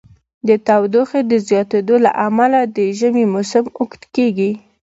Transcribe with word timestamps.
د 0.47 0.49
تودوخې 0.67 1.21
د 1.31 1.33
زیاتیدو 1.47 1.95
له 2.05 2.11
امله 2.27 2.59
د 2.75 2.77
ژمی 2.99 3.25
موسم 3.33 3.65
اوږد 3.77 4.03
کیږي. 4.15 4.51